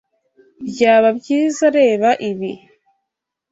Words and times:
Byaba 0.67 1.09
byizareba 1.17 2.09
ibi. 2.29 2.51